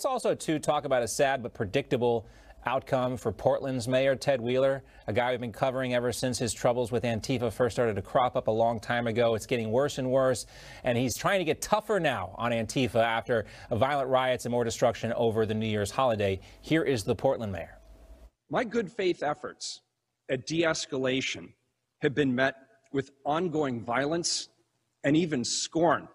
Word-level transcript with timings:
let's 0.00 0.06
also, 0.06 0.34
too, 0.34 0.58
talk 0.58 0.86
about 0.86 1.02
a 1.02 1.08
sad 1.08 1.42
but 1.42 1.52
predictable 1.52 2.26
outcome 2.64 3.18
for 3.18 3.30
Portland's 3.30 3.86
mayor, 3.86 4.16
Ted 4.16 4.40
Wheeler, 4.40 4.82
a 5.06 5.12
guy 5.12 5.30
we've 5.30 5.40
been 5.40 5.52
covering 5.52 5.92
ever 5.92 6.10
since 6.10 6.38
his 6.38 6.54
troubles 6.54 6.90
with 6.90 7.02
Antifa 7.02 7.52
first 7.52 7.76
started 7.76 7.96
to 7.96 8.00
crop 8.00 8.34
up 8.34 8.48
a 8.48 8.50
long 8.50 8.80
time 8.80 9.06
ago. 9.06 9.34
It's 9.34 9.44
getting 9.44 9.70
worse 9.70 9.98
and 9.98 10.10
worse, 10.10 10.46
and 10.84 10.96
he's 10.96 11.18
trying 11.18 11.40
to 11.40 11.44
get 11.44 11.60
tougher 11.60 12.00
now 12.00 12.34
on 12.38 12.50
Antifa 12.50 13.04
after 13.04 13.44
violent 13.70 14.08
riots 14.08 14.46
and 14.46 14.52
more 14.52 14.64
destruction 14.64 15.12
over 15.12 15.44
the 15.44 15.52
New 15.52 15.66
Year's 15.66 15.90
holiday. 15.90 16.40
Here 16.62 16.82
is 16.82 17.04
the 17.04 17.14
Portland 17.14 17.52
mayor. 17.52 17.78
My 18.48 18.64
good 18.64 18.90
faith 18.90 19.22
efforts 19.22 19.82
at 20.30 20.46
de 20.46 20.62
escalation 20.62 21.52
have 22.00 22.14
been 22.14 22.34
met 22.34 22.54
with 22.94 23.10
ongoing 23.26 23.84
violence 23.84 24.48
and 25.04 25.14
even 25.14 25.44
scorn 25.44 26.08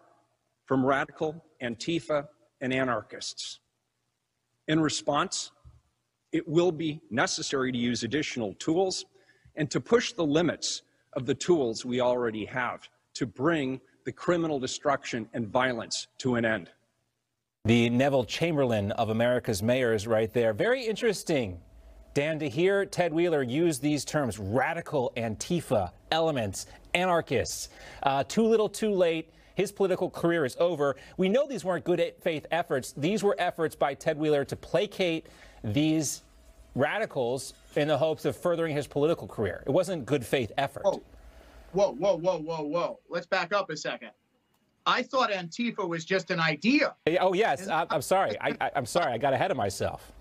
from 0.66 0.84
radical 0.84 1.46
Antifa 1.62 2.26
and 2.62 2.74
anarchists. 2.74 3.60
In 4.68 4.80
response, 4.80 5.52
it 6.32 6.48
will 6.48 6.72
be 6.72 7.02
necessary 7.12 7.72
to 7.72 7.78
use 7.78 8.04
additional 8.04 8.54
tools 8.56 9.06
and 9.56 9.70
to 9.72 9.80
push 9.80 10.14
the 10.14 10.26
limits 10.26 10.82
of 11.14 11.26
the 11.26 11.36
tools 11.36 11.86
we 11.86 12.02
already 12.02 12.46
have 12.46 12.90
to 13.14 13.26
bring 13.26 13.80
the 14.06 14.12
criminal 14.12 14.60
destruction 14.60 15.30
and 15.34 15.48
violence 15.48 16.08
to 16.18 16.36
an 16.36 16.46
end. 16.46 16.70
The 17.66 17.90
Neville 17.90 18.26
Chamberlain 18.26 18.92
of 18.94 19.10
America's 19.10 19.64
mayors 19.64 20.08
right 20.08 20.32
there. 20.34 20.54
Very 20.54 20.84
interesting. 20.84 21.60
Dan, 22.14 22.40
to 22.40 22.50
hear 22.50 22.86
Ted 22.86 23.14
Wheeler 23.14 23.44
use 23.44 23.80
these 23.80 24.06
terms, 24.06 24.40
radical 24.40 25.12
Antifa 25.18 25.92
elements, 26.12 26.68
anarchists, 26.94 27.70
uh, 28.04 28.24
too 28.24 28.44
little 28.44 28.70
too 28.70 28.92
late. 28.92 29.32
His 29.56 29.72
political 29.72 30.10
career 30.10 30.46
is 30.46 30.56
over. 30.60 30.96
We 31.18 31.30
know 31.30 31.48
these 31.48 31.66
weren't 31.66 31.86
good 31.86 32.14
faith 32.22 32.46
efforts. 32.52 32.94
These 32.96 33.24
were 33.24 33.36
efforts 33.40 33.76
by 33.76 33.94
Ted 33.94 34.18
Wheeler 34.18 34.46
to 34.46 34.56
placate 34.56 35.28
these 35.64 36.22
radicals 36.76 37.54
in 37.76 37.88
the 37.88 37.98
hopes 37.98 38.26
of 38.26 38.36
furthering 38.36 38.76
his 38.76 38.86
political 38.86 39.28
career. 39.28 39.64
It 39.66 39.72
wasn't 39.72 40.06
good 40.06 40.26
faith 40.26 40.52
effort. 40.58 40.84
Whoa, 40.84 41.02
whoa, 41.72 41.94
whoa, 41.94 42.18
whoa, 42.18 42.38
whoa, 42.40 42.64
whoa. 42.64 43.00
Let's 43.10 43.26
back 43.26 43.54
up 43.54 43.70
a 43.70 43.78
second. 43.78 44.12
I 44.86 45.02
thought 45.02 45.32
Antifa 45.32 45.88
was 45.88 46.06
just 46.06 46.30
an 46.30 46.40
idea. 46.40 46.94
Oh 47.20 47.34
yes, 47.34 47.68
I, 47.68 47.88
am 47.90 48.04
sorry. 48.04 48.38
I, 48.40 48.72
am 48.76 48.86
sorry. 48.86 49.14
I 49.14 49.18
got 49.18 49.34
ahead 49.34 49.50
of 49.50 49.58
myself. 49.58 50.12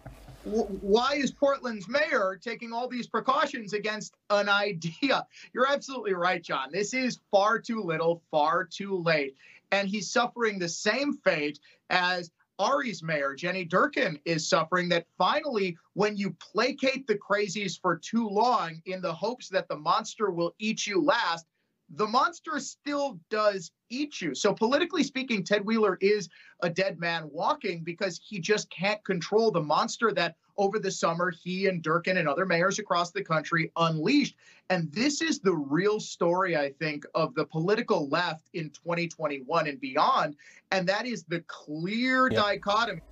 Why 0.45 1.15
is 1.15 1.33
Portland's 1.33 1.89
mayor 1.89 2.39
taking 2.41 2.73
all 2.73 2.89
these 2.89 3.07
precautions 3.07 3.73
against 3.73 4.15
an 4.31 4.49
idea? 4.49 5.27
You're 5.55 5.71
absolutely 5.71 6.15
right, 6.15 6.43
John. 6.43 6.69
This 6.71 6.93
is 6.93 7.21
far 7.31 7.59
too 7.59 7.83
little, 7.83 8.23
far 8.31 8.65
too 8.65 8.97
late, 9.03 9.37
and 9.73 9.89
he's 9.89 10.11
suffering 10.11 10.59
the 10.59 10.69
same 10.69 11.15
fate 11.15 11.59
as 11.91 12.31
Ari's 12.59 13.03
mayor, 13.03 13.35
Jenny 13.35 13.67
Durkan, 13.67 14.21
is 14.25 14.49
suffering 14.49 14.89
that 14.91 15.07
finally, 15.19 15.77
when 15.95 16.17
you 16.17 16.37
placate 16.39 17.07
the 17.07 17.19
crazies 17.19 17.81
for 17.81 17.97
too 17.97 18.29
long 18.29 18.81
in 18.87 19.01
the 19.01 19.13
hopes 19.13 19.49
that 19.49 19.69
the 19.69 19.77
monster 19.77 20.31
will 20.31 20.55
eat 20.59 20.87
you 20.87 21.03
last, 21.03 21.47
the 21.91 22.07
monster 22.07 22.59
still 22.61 23.19
does 23.31 23.71
eat 23.91 24.21
you. 24.21 24.35
So, 24.35 24.55
politically 24.55 25.03
speaking, 25.03 25.45
Ted 25.45 25.65
Wheeler 25.65 25.99
is 26.01 26.29
a 26.63 26.71
dead 26.71 26.99
man 26.99 27.29
walking 27.31 27.85
because 27.85 28.21
he 28.25 28.39
just 28.41 28.71
can't 28.71 29.05
control 29.05 29.51
the 29.51 29.61
monster 29.61 30.13
that 30.13 30.37
over 30.57 30.79
the 30.79 30.91
summer 30.91 31.31
he 31.31 31.67
and 31.67 31.83
Durkan 31.83 32.17
and 32.17 32.29
other 32.29 32.47
mayors 32.47 32.79
across 32.79 33.11
the 33.11 33.23
country 33.23 33.71
unleashed. 33.77 34.37
And 34.71 34.91
this 34.93 35.21
is 35.21 35.41
the 35.41 35.55
real 35.55 36.01
story, 36.01 36.57
I 36.57 36.73
think, 36.73 37.05
of 37.15 37.35
the 37.35 37.45
political 37.45 38.09
left 38.09 38.49
in 38.55 38.71
2021 38.71 39.69
and 39.69 39.81
beyond. 39.81 40.37
And 40.71 40.89
that 40.89 41.07
is 41.07 41.25
the 41.25 41.41
clear 41.49 42.29
yep. 42.31 42.41
dichotomy 42.41 43.03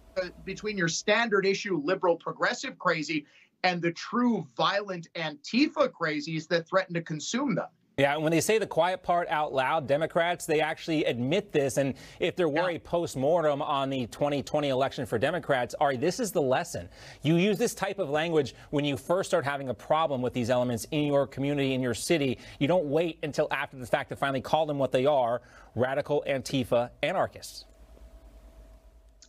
between 0.45 0.77
your 0.77 0.89
standard 0.89 1.47
issue 1.47 1.81
liberal 1.83 2.17
progressive 2.17 2.79
crazy 2.79 3.27
and 3.65 3.81
the 3.81 3.93
true 3.93 4.47
violent 4.57 5.09
Antifa 5.15 5.89
crazies 5.89 6.49
that 6.49 6.69
threaten 6.69 6.95
to 6.95 7.03
consume 7.03 7.55
them. 7.55 7.69
Yeah, 7.99 8.15
and 8.15 8.23
when 8.23 8.33
they 8.33 8.41
say 8.41 8.57
the 8.57 8.67
quiet 8.67 9.03
part 9.03 9.29
out 9.29 9.53
loud, 9.53 9.87
Democrats, 9.87 10.47
they 10.47 10.61
actually 10.61 11.05
admit 11.05 11.53
this. 11.53 11.77
And 11.77 11.93
if 12.21 12.37
there 12.37 12.49
were 12.49 12.71
yeah. 12.71 12.77
a 12.77 12.81
post-mortem 12.81 13.61
on 13.61 13.91
the 13.91 14.07
2020 14.07 14.71
election 14.71 15.05
for 15.05 15.19
Democrats, 15.19 15.75
Ari, 15.79 15.99
this 15.99 16.19
is 16.19 16.33
the 16.33 16.41
lesson. 16.41 16.89
You 17.21 17.37
use 17.37 17.59
this 17.59 17.75
type 17.75 17.99
of 17.99 18.09
language 18.09 18.55
when 18.71 18.87
you 18.87 18.97
first 18.97 19.29
start 19.29 19.45
having 19.45 19.69
a 19.69 19.75
problem 19.75 20.23
with 20.23 20.33
these 20.33 20.49
elements 20.49 20.87
in 20.91 21.05
your 21.05 21.27
community, 21.27 21.75
in 21.75 21.83
your 21.83 21.93
city. 21.93 22.39
You 22.59 22.67
don't 22.67 22.87
wait 22.87 23.19
until 23.23 23.47
after 23.51 23.77
the 23.77 23.87
fact 23.87 24.09
to 24.09 24.17
finally 24.17 24.41
call 24.41 24.65
them 24.65 24.79
what 24.79 24.91
they 24.91 25.05
are, 25.05 25.43
radical 25.75 26.25
Antifa 26.27 26.91
anarchists. 27.03 27.67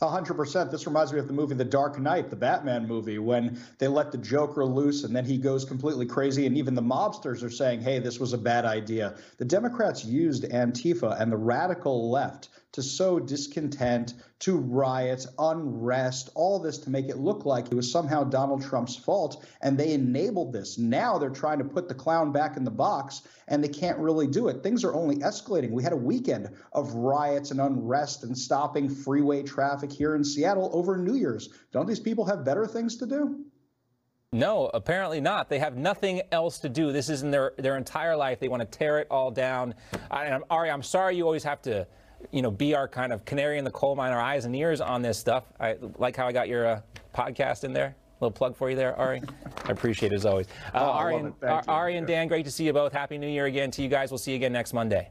100%. 0.04 0.72
This 0.72 0.86
reminds 0.86 1.14
me 1.14 1.20
of 1.20 1.28
the 1.28 1.34
movie 1.34 1.56
The 1.56 1.66
Dark 1.66 2.00
Knight, 2.00 2.30
the 2.30 2.36
Batman 2.36 2.88
movie, 2.88 3.20
when 3.20 3.60
they 3.80 3.88
let 3.88 4.12
the 4.12 4.18
Joker 4.18 4.66
loose 4.66 5.04
and 5.04 5.16
then 5.16 5.26
he 5.26 5.38
goes 5.38 5.66
completely 5.66 6.06
crazy. 6.06 6.46
And 6.46 6.58
even 6.58 6.76
the 6.76 6.82
mobsters 6.82 7.44
are 7.44 7.50
saying, 7.50 7.82
hey, 7.82 8.00
this 8.00 8.20
was 8.20 8.34
a 8.34 8.38
bad 8.38 8.66
idea. 8.66 9.16
The 9.38 9.46
Democrats 9.46 10.06
used 10.06 10.44
Antifa 10.44 11.20
and 11.20 11.32
the 11.32 11.38
radical 11.38 12.10
left 12.10 12.50
to 12.74 12.82
sow 12.82 13.20
discontent, 13.20 14.16
to 14.44 14.58
riots, 14.58 15.26
unrest, 15.40 16.30
all 16.36 16.60
this 16.60 16.78
to 16.78 16.90
make 16.90 17.08
it 17.08 17.18
look 17.18 17.46
like 17.46 17.68
it 17.68 17.76
was 17.76 17.90
somehow 17.90 18.26
Donald 18.26 18.62
Trump's 18.62 18.94
fault. 18.94 19.46
And 19.62 19.78
they 19.78 19.94
enabled 19.94 20.52
this. 20.52 20.78
Now 20.78 21.18
they're 21.18 21.30
trying 21.30 21.60
to 21.60 21.64
put 21.64 21.88
the 21.88 21.94
clown 21.94 22.34
back 22.34 22.58
in 22.58 22.66
the 22.66 22.72
box 22.72 23.22
and 23.48 23.64
they 23.64 23.70
can't 23.70 23.98
really 23.98 24.28
do 24.28 24.50
it. 24.50 24.62
Things 24.62 24.84
are 24.84 24.94
only 24.94 25.16
escalating. 25.18 25.72
We 25.72 25.82
had 25.82 25.94
a 25.94 25.98
weekend 25.98 26.50
of 26.74 26.94
riots 26.94 27.52
and 27.52 27.62
unrest 27.62 28.26
and 28.26 28.38
stopping 28.38 28.90
freeway 28.90 29.44
traffic 29.44 29.94
here 29.94 30.14
in 30.16 30.26
Seattle 30.26 30.70
over 30.74 30.98
New 30.98 31.16
Year's. 31.16 31.48
Don't 31.72 31.88
these 31.88 32.02
people 32.02 32.26
have 32.26 32.44
better 32.44 32.68
things 32.68 32.98
to 32.98 33.06
do? 33.06 33.46
No, 34.34 34.72
apparently 34.74 35.22
not. 35.22 35.48
They 35.48 35.60
have 35.60 35.78
nothing 35.78 36.22
else 36.34 36.58
to 36.60 36.70
do. 36.70 36.92
This 36.92 37.08
isn't 37.08 37.32
their 37.32 37.54
their 37.58 37.78
entire 37.78 38.18
life. 38.18 38.40
They 38.40 38.48
want 38.50 38.62
to 38.62 38.78
tear 38.78 38.98
it 38.98 39.08
all 39.12 39.30
down. 39.30 39.76
I, 40.10 40.26
I'm, 40.26 40.44
Ari, 40.50 40.72
I'm 40.72 40.82
sorry 40.82 41.16
you 41.16 41.26
always 41.26 41.44
have 41.44 41.62
to 41.62 41.88
you 42.32 42.42
know, 42.42 42.52
be 42.52 42.76
our 42.76 42.88
kind 42.88 43.14
of 43.14 43.26
canary 43.26 43.58
in 43.58 43.66
the 43.66 43.72
coal 43.72 43.96
mine, 43.96 44.12
our 44.12 44.22
eyes 44.22 44.46
and 44.46 44.56
ears 44.56 44.82
on 44.82 45.02
this 45.02 45.18
stuff. 45.18 45.46
I 45.60 45.78
like 45.98 46.16
how 46.16 46.28
I 46.28 46.32
got 46.32 46.48
your 46.48 46.68
uh, 46.68 46.82
podcast 47.14 47.64
in 47.64 47.74
there. 47.74 47.96
A 48.20 48.24
little 48.24 48.32
plug 48.32 48.56
for 48.56 48.70
you 48.70 48.76
there, 48.76 48.96
Ari. 48.98 49.22
I 49.66 49.72
appreciate 49.72 50.12
it 50.12 50.16
as 50.16 50.26
always. 50.26 50.48
Uh, 50.74 50.80
oh, 50.80 50.92
Ari, 50.92 51.16
and, 51.18 51.34
Ari 51.68 51.98
and 51.98 52.08
Dan, 52.08 52.28
great 52.28 52.46
to 52.46 52.52
see 52.52 52.66
you 52.66 52.74
both. 52.74 52.94
Happy 52.94 53.18
New 53.18 53.28
Year 53.28 53.46
again 53.46 53.72
to 53.72 53.82
you 53.82 53.90
guys. 53.90 54.12
We'll 54.12 54.18
see 54.18 54.32
you 54.32 54.38
again 54.38 54.54
next 54.54 54.74
Monday. 54.74 55.10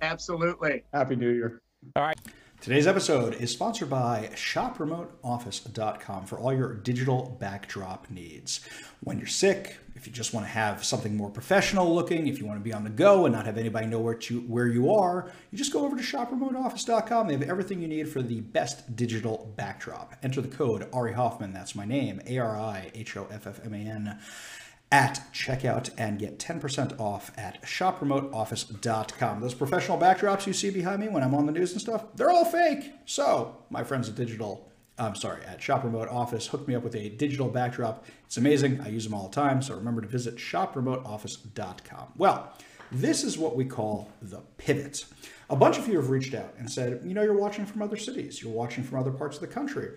Absolutely. 0.00 0.84
Happy 0.94 1.16
New 1.16 1.30
Year. 1.30 1.60
All 1.96 2.02
right. 2.02 2.18
Today's 2.60 2.86
episode 2.86 3.36
is 3.36 3.50
sponsored 3.50 3.88
by 3.88 4.28
shopremoteoffice.com 4.34 6.26
for 6.26 6.38
all 6.38 6.52
your 6.52 6.74
digital 6.74 7.34
backdrop 7.40 8.10
needs. 8.10 8.60
When 9.02 9.16
you're 9.16 9.28
sick, 9.28 9.78
if 9.94 10.06
you 10.06 10.12
just 10.12 10.34
want 10.34 10.44
to 10.44 10.52
have 10.52 10.84
something 10.84 11.16
more 11.16 11.30
professional 11.30 11.94
looking, 11.94 12.26
if 12.26 12.38
you 12.38 12.44
want 12.44 12.60
to 12.60 12.62
be 12.62 12.74
on 12.74 12.84
the 12.84 12.90
go 12.90 13.24
and 13.24 13.34
not 13.34 13.46
have 13.46 13.56
anybody 13.56 13.86
know 13.86 14.00
where 14.00 14.12
to 14.12 14.40
where 14.42 14.66
you 14.66 14.92
are, 14.92 15.32
you 15.50 15.56
just 15.56 15.72
go 15.72 15.86
over 15.86 15.96
to 15.96 16.02
shopremoteoffice.com. 16.02 17.28
They 17.28 17.32
have 17.32 17.48
everything 17.48 17.80
you 17.80 17.88
need 17.88 18.10
for 18.10 18.20
the 18.20 18.42
best 18.42 18.94
digital 18.94 19.50
backdrop. 19.56 20.16
Enter 20.22 20.42
the 20.42 20.48
code 20.48 20.86
Ari 20.92 21.14
Hoffman, 21.14 21.54
that's 21.54 21.74
my 21.74 21.86
name, 21.86 22.20
A 22.26 22.36
R 22.36 22.58
I 22.58 22.90
H 22.94 23.16
O 23.16 23.26
F 23.30 23.46
F 23.46 23.64
M 23.64 23.72
A 23.72 23.78
N 23.78 24.18
at 24.92 25.22
checkout 25.32 25.90
and 25.96 26.18
get 26.18 26.38
10% 26.38 26.98
off 26.98 27.30
at 27.38 27.62
shopremoteoffice.com. 27.62 29.40
Those 29.40 29.54
professional 29.54 29.98
backdrops 29.98 30.46
you 30.46 30.52
see 30.52 30.70
behind 30.70 31.00
me 31.00 31.08
when 31.08 31.22
I'm 31.22 31.34
on 31.34 31.46
the 31.46 31.52
news 31.52 31.72
and 31.72 31.80
stuff, 31.80 32.04
they're 32.16 32.30
all 32.30 32.44
fake. 32.44 32.92
So, 33.04 33.56
my 33.70 33.84
friends 33.84 34.08
at 34.08 34.16
Digital, 34.16 34.68
I'm 34.98 35.14
sorry, 35.14 35.44
at 35.44 35.62
Shop 35.62 35.84
Remote 35.84 36.08
Office 36.08 36.48
hooked 36.48 36.66
me 36.66 36.74
up 36.74 36.82
with 36.82 36.96
a 36.96 37.10
digital 37.10 37.48
backdrop. 37.48 38.04
It's 38.26 38.36
amazing. 38.36 38.80
I 38.80 38.88
use 38.88 39.04
them 39.04 39.14
all 39.14 39.28
the 39.28 39.34
time. 39.34 39.62
So, 39.62 39.76
remember 39.76 40.00
to 40.00 40.08
visit 40.08 40.36
shopremoteoffice.com. 40.36 42.12
Well, 42.16 42.52
this 42.90 43.22
is 43.22 43.38
what 43.38 43.54
we 43.54 43.64
call 43.64 44.10
the 44.20 44.40
pivot. 44.58 45.04
A 45.48 45.56
bunch 45.56 45.78
of 45.78 45.86
you 45.86 45.96
have 45.96 46.10
reached 46.10 46.34
out 46.34 46.54
and 46.58 46.70
said, 46.70 47.00
you 47.04 47.14
know, 47.14 47.22
you're 47.22 47.38
watching 47.38 47.64
from 47.64 47.82
other 47.82 47.96
cities, 47.96 48.42
you're 48.42 48.52
watching 48.52 48.82
from 48.82 48.98
other 48.98 49.12
parts 49.12 49.36
of 49.36 49.40
the 49.40 49.48
country 49.48 49.90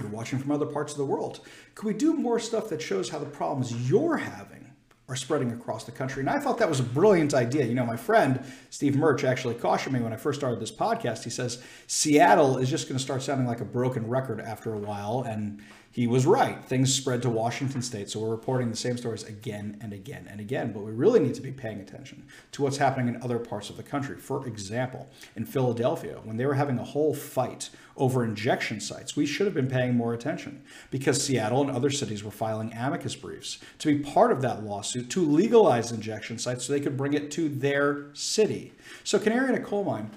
you're 0.00 0.08
watching 0.08 0.38
from 0.38 0.50
other 0.50 0.66
parts 0.66 0.92
of 0.92 0.98
the 0.98 1.04
world. 1.04 1.40
Could 1.74 1.86
we 1.86 1.94
do 1.94 2.14
more 2.14 2.38
stuff 2.38 2.68
that 2.70 2.82
shows 2.82 3.10
how 3.10 3.18
the 3.18 3.26
problems 3.26 3.88
you're 3.88 4.16
having 4.16 4.72
are 5.08 5.16
spreading 5.16 5.52
across 5.52 5.84
the 5.84 5.92
country? 5.92 6.20
And 6.20 6.30
I 6.30 6.38
thought 6.38 6.58
that 6.58 6.68
was 6.68 6.80
a 6.80 6.84
brilliant 6.84 7.34
idea. 7.34 7.64
You 7.64 7.74
know, 7.74 7.86
my 7.86 7.96
friend 7.96 8.44
Steve 8.70 8.96
Murch 8.96 9.24
actually 9.24 9.54
cautioned 9.54 9.94
me 9.94 10.00
when 10.00 10.12
I 10.12 10.16
first 10.16 10.40
started 10.40 10.60
this 10.60 10.72
podcast. 10.72 11.24
He 11.24 11.30
says 11.30 11.62
Seattle 11.86 12.58
is 12.58 12.70
just 12.70 12.88
going 12.88 12.98
to 12.98 13.02
start 13.02 13.22
sounding 13.22 13.46
like 13.46 13.60
a 13.60 13.64
broken 13.64 14.08
record 14.08 14.40
after 14.40 14.72
a 14.72 14.78
while, 14.78 15.24
and 15.26 15.62
he 15.92 16.06
was 16.06 16.24
right. 16.24 16.64
Things 16.64 16.94
spread 16.94 17.20
to 17.22 17.30
Washington 17.30 17.82
state. 17.82 18.10
So 18.10 18.20
we're 18.20 18.30
reporting 18.30 18.70
the 18.70 18.76
same 18.76 18.96
stories 18.96 19.24
again 19.24 19.76
and 19.80 19.92
again 19.92 20.28
and 20.30 20.38
again. 20.40 20.72
But 20.72 20.84
we 20.84 20.92
really 20.92 21.18
need 21.18 21.34
to 21.34 21.40
be 21.40 21.50
paying 21.50 21.80
attention 21.80 22.26
to 22.52 22.62
what's 22.62 22.76
happening 22.76 23.08
in 23.08 23.20
other 23.22 23.40
parts 23.40 23.70
of 23.70 23.76
the 23.76 23.82
country. 23.82 24.16
For 24.16 24.46
example, 24.46 25.08
in 25.34 25.44
Philadelphia, 25.44 26.20
when 26.22 26.36
they 26.36 26.46
were 26.46 26.54
having 26.54 26.78
a 26.78 26.84
whole 26.84 27.12
fight 27.12 27.70
over 27.96 28.24
injection 28.24 28.80
sites, 28.80 29.16
we 29.16 29.26
should 29.26 29.46
have 29.46 29.54
been 29.54 29.68
paying 29.68 29.96
more 29.96 30.14
attention 30.14 30.62
because 30.92 31.24
Seattle 31.24 31.60
and 31.60 31.70
other 31.72 31.90
cities 31.90 32.22
were 32.22 32.30
filing 32.30 32.72
amicus 32.72 33.16
briefs 33.16 33.58
to 33.80 33.88
be 33.88 33.98
part 33.98 34.30
of 34.30 34.42
that 34.42 34.62
lawsuit 34.62 35.10
to 35.10 35.28
legalize 35.28 35.90
injection 35.90 36.38
sites 36.38 36.66
so 36.66 36.72
they 36.72 36.80
could 36.80 36.96
bring 36.96 37.14
it 37.14 37.32
to 37.32 37.48
their 37.48 38.14
city. 38.14 38.72
So, 39.02 39.18
Canary 39.18 39.48
in 39.48 39.56
a 39.56 39.64
Coal 39.64 39.82
Mine 39.82 40.10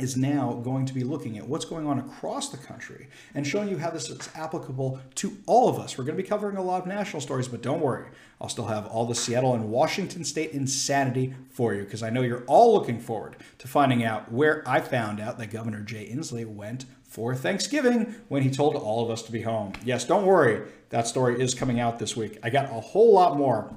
is 0.00 0.16
now 0.16 0.60
going 0.64 0.86
to 0.86 0.94
be 0.94 1.04
looking 1.04 1.38
at 1.38 1.46
what's 1.46 1.64
going 1.64 1.86
on 1.86 1.98
across 1.98 2.50
the 2.50 2.56
country 2.56 3.08
and 3.34 3.46
showing 3.46 3.68
you 3.68 3.78
how 3.78 3.90
this 3.90 4.08
is 4.08 4.28
applicable 4.34 5.00
to 5.16 5.36
all 5.46 5.68
of 5.68 5.78
us. 5.78 5.96
We're 5.96 6.04
going 6.04 6.16
to 6.16 6.22
be 6.22 6.28
covering 6.28 6.56
a 6.56 6.62
lot 6.62 6.82
of 6.82 6.86
national 6.86 7.20
stories, 7.20 7.48
but 7.48 7.62
don't 7.62 7.80
worry. 7.80 8.08
I'll 8.40 8.48
still 8.48 8.66
have 8.66 8.86
all 8.86 9.06
the 9.06 9.14
Seattle 9.14 9.54
and 9.54 9.70
Washington 9.70 10.24
state 10.24 10.52
insanity 10.52 11.34
for 11.50 11.74
you 11.74 11.82
because 11.82 12.02
I 12.02 12.10
know 12.10 12.22
you're 12.22 12.44
all 12.46 12.72
looking 12.72 13.00
forward 13.00 13.36
to 13.58 13.68
finding 13.68 14.04
out 14.04 14.32
where 14.32 14.62
I 14.66 14.80
found 14.80 15.20
out 15.20 15.38
that 15.38 15.50
Governor 15.50 15.82
Jay 15.82 16.08
Inslee 16.08 16.46
went 16.46 16.86
for 17.04 17.34
Thanksgiving 17.34 18.14
when 18.28 18.42
he 18.42 18.50
told 18.50 18.76
all 18.76 19.04
of 19.04 19.10
us 19.10 19.22
to 19.22 19.32
be 19.32 19.42
home. 19.42 19.72
Yes, 19.84 20.04
don't 20.04 20.24
worry. 20.24 20.62
That 20.90 21.06
story 21.08 21.42
is 21.42 21.54
coming 21.54 21.80
out 21.80 21.98
this 21.98 22.16
week. 22.16 22.38
I 22.42 22.50
got 22.50 22.66
a 22.66 22.80
whole 22.80 23.12
lot 23.12 23.36
more 23.36 23.76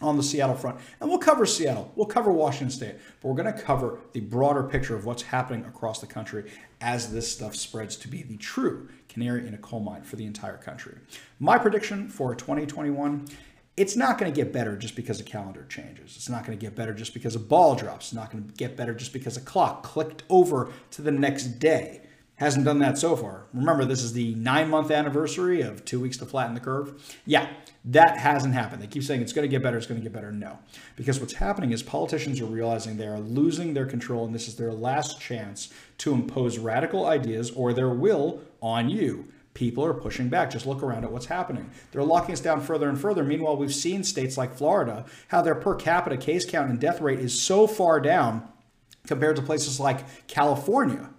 on 0.00 0.16
the 0.16 0.22
Seattle 0.22 0.54
front. 0.54 0.78
And 1.00 1.08
we'll 1.08 1.18
cover 1.18 1.46
Seattle, 1.46 1.92
we'll 1.96 2.06
cover 2.06 2.32
Washington 2.32 2.70
State, 2.70 2.96
but 3.20 3.28
we're 3.28 3.42
going 3.42 3.54
to 3.54 3.62
cover 3.62 3.98
the 4.12 4.20
broader 4.20 4.62
picture 4.62 4.96
of 4.96 5.04
what's 5.04 5.22
happening 5.22 5.64
across 5.64 6.00
the 6.00 6.06
country 6.06 6.50
as 6.80 7.12
this 7.12 7.30
stuff 7.30 7.54
spreads 7.54 7.96
to 7.96 8.08
be 8.08 8.22
the 8.22 8.36
true 8.36 8.88
canary 9.08 9.46
in 9.46 9.54
a 9.54 9.58
coal 9.58 9.80
mine 9.80 10.02
for 10.02 10.16
the 10.16 10.24
entire 10.24 10.56
country. 10.56 10.96
My 11.38 11.58
prediction 11.58 12.08
for 12.08 12.34
2021 12.34 13.26
it's 13.76 13.96
not 13.96 14.18
going 14.18 14.30
to 14.30 14.36
get 14.36 14.52
better 14.52 14.76
just 14.76 14.94
because 14.94 15.20
a 15.20 15.22
calendar 15.22 15.64
changes. 15.70 16.14
It's 16.16 16.28
not 16.28 16.44
going 16.44 16.58
to 16.58 16.60
get 16.60 16.76
better 16.76 16.92
just 16.92 17.14
because 17.14 17.34
a 17.34 17.40
ball 17.40 17.74
drops. 17.74 18.06
It's 18.06 18.12
not 18.12 18.30
going 18.30 18.44
to 18.44 18.52
get 18.54 18.76
better 18.76 18.92
just 18.92 19.12
because 19.12 19.38
a 19.38 19.40
clock 19.40 19.82
clicked 19.82 20.22
over 20.28 20.70
to 20.90 21.00
the 21.00 21.10
next 21.10 21.58
day. 21.58 22.02
Hasn't 22.40 22.64
done 22.64 22.78
that 22.78 22.96
so 22.96 23.16
far. 23.16 23.44
Remember, 23.52 23.84
this 23.84 24.02
is 24.02 24.14
the 24.14 24.34
nine 24.34 24.70
month 24.70 24.90
anniversary 24.90 25.60
of 25.60 25.84
two 25.84 26.00
weeks 26.00 26.16
to 26.16 26.24
flatten 26.24 26.54
the 26.54 26.60
curve. 26.60 27.18
Yeah, 27.26 27.46
that 27.84 28.16
hasn't 28.16 28.54
happened. 28.54 28.80
They 28.80 28.86
keep 28.86 29.02
saying 29.02 29.20
it's 29.20 29.34
going 29.34 29.46
to 29.46 29.48
get 29.50 29.62
better, 29.62 29.76
it's 29.76 29.86
going 29.86 30.00
to 30.00 30.02
get 30.02 30.14
better. 30.14 30.32
No. 30.32 30.58
Because 30.96 31.20
what's 31.20 31.34
happening 31.34 31.72
is 31.72 31.82
politicians 31.82 32.40
are 32.40 32.46
realizing 32.46 32.96
they 32.96 33.06
are 33.06 33.20
losing 33.20 33.74
their 33.74 33.84
control 33.84 34.24
and 34.24 34.34
this 34.34 34.48
is 34.48 34.56
their 34.56 34.72
last 34.72 35.20
chance 35.20 35.68
to 35.98 36.14
impose 36.14 36.56
radical 36.56 37.04
ideas 37.04 37.50
or 37.50 37.74
their 37.74 37.90
will 37.90 38.40
on 38.62 38.88
you. 38.88 39.28
People 39.52 39.84
are 39.84 39.92
pushing 39.92 40.30
back. 40.30 40.50
Just 40.50 40.64
look 40.64 40.82
around 40.82 41.04
at 41.04 41.12
what's 41.12 41.26
happening. 41.26 41.70
They're 41.92 42.02
locking 42.02 42.32
us 42.32 42.40
down 42.40 42.62
further 42.62 42.88
and 42.88 42.98
further. 42.98 43.22
Meanwhile, 43.22 43.58
we've 43.58 43.74
seen 43.74 44.02
states 44.02 44.38
like 44.38 44.54
Florida, 44.54 45.04
how 45.28 45.42
their 45.42 45.54
per 45.54 45.74
capita 45.74 46.16
case 46.16 46.48
count 46.48 46.70
and 46.70 46.80
death 46.80 47.02
rate 47.02 47.20
is 47.20 47.38
so 47.38 47.66
far 47.66 48.00
down 48.00 48.48
compared 49.06 49.36
to 49.36 49.42
places 49.42 49.78
like 49.78 50.26
California 50.26 51.10